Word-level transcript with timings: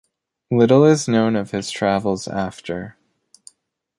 Little 0.49 0.83
is 0.83 1.07
known 1.07 1.35
of 1.35 1.51
his 1.51 1.69
travels 1.69 2.27
after. 2.27 2.97